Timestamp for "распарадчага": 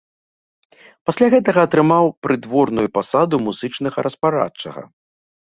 4.09-4.81